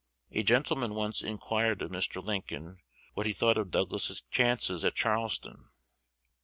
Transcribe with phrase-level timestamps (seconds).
[0.31, 2.23] A gentleman once inquired of Mr.
[2.23, 2.79] Lincoln
[3.13, 5.69] what he thought of Douglas's chances at Charleston.